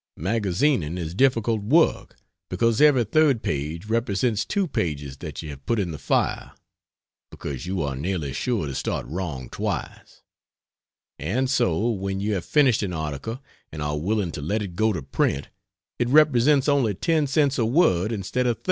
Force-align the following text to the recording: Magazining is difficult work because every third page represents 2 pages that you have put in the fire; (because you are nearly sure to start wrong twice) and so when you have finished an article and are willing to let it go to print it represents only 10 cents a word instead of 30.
Magazining 0.17 0.97
is 0.97 1.13
difficult 1.13 1.61
work 1.61 2.15
because 2.49 2.81
every 2.81 3.03
third 3.03 3.43
page 3.43 3.85
represents 3.85 4.45
2 4.45 4.67
pages 4.67 5.17
that 5.17 5.43
you 5.43 5.51
have 5.51 5.63
put 5.67 5.77
in 5.77 5.91
the 5.91 5.99
fire; 5.99 6.53
(because 7.29 7.67
you 7.67 7.83
are 7.83 7.95
nearly 7.95 8.33
sure 8.33 8.65
to 8.65 8.73
start 8.73 9.05
wrong 9.05 9.47
twice) 9.47 10.23
and 11.19 11.51
so 11.51 11.87
when 11.91 12.19
you 12.19 12.33
have 12.33 12.43
finished 12.45 12.81
an 12.81 12.93
article 12.93 13.43
and 13.71 13.83
are 13.83 13.99
willing 13.99 14.31
to 14.31 14.41
let 14.41 14.63
it 14.63 14.75
go 14.75 14.91
to 14.91 15.03
print 15.03 15.49
it 15.99 16.09
represents 16.09 16.67
only 16.67 16.95
10 16.95 17.27
cents 17.27 17.59
a 17.59 17.65
word 17.67 18.11
instead 18.11 18.47
of 18.47 18.57
30. 18.57 18.59